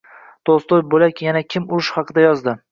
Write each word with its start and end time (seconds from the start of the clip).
Tolstoydan 0.49 0.89
bo’lak 0.95 1.23
yana 1.27 1.45
kim 1.55 1.71
urush 1.77 1.93
haqida 2.01 2.29
yozdi. 2.29 2.61